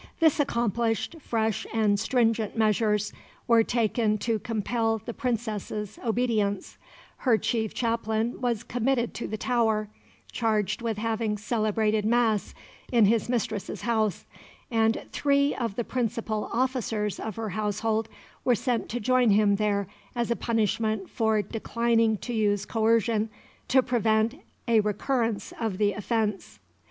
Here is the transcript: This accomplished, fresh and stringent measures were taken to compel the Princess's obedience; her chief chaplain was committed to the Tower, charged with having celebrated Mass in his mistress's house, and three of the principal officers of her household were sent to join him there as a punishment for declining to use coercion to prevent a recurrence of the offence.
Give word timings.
This 0.19 0.39
accomplished, 0.39 1.17
fresh 1.19 1.67
and 1.71 1.99
stringent 1.99 2.57
measures 2.57 3.13
were 3.47 3.61
taken 3.63 4.17
to 4.17 4.39
compel 4.39 4.97
the 4.97 5.13
Princess's 5.13 5.99
obedience; 6.03 6.79
her 7.17 7.37
chief 7.37 7.75
chaplain 7.75 8.41
was 8.41 8.63
committed 8.63 9.13
to 9.13 9.27
the 9.27 9.37
Tower, 9.37 9.89
charged 10.31 10.81
with 10.81 10.97
having 10.97 11.37
celebrated 11.37 12.03
Mass 12.03 12.55
in 12.91 13.05
his 13.05 13.29
mistress's 13.29 13.83
house, 13.83 14.25
and 14.71 15.03
three 15.11 15.53
of 15.53 15.75
the 15.75 15.83
principal 15.83 16.49
officers 16.51 17.19
of 17.19 17.35
her 17.35 17.49
household 17.49 18.09
were 18.43 18.55
sent 18.55 18.89
to 18.89 18.99
join 18.99 19.29
him 19.29 19.57
there 19.57 19.85
as 20.15 20.31
a 20.31 20.35
punishment 20.35 21.11
for 21.11 21.43
declining 21.43 22.17
to 22.17 22.33
use 22.33 22.65
coercion 22.65 23.29
to 23.67 23.83
prevent 23.83 24.41
a 24.67 24.79
recurrence 24.79 25.53
of 25.59 25.77
the 25.77 25.93
offence. 25.93 26.57